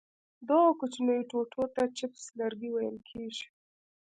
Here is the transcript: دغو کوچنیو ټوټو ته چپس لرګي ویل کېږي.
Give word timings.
دغو 0.47 0.69
کوچنیو 0.79 1.27
ټوټو 1.29 1.63
ته 1.75 1.83
چپس 1.97 2.23
لرګي 2.39 2.69
ویل 2.71 2.97
کېږي. 3.09 3.47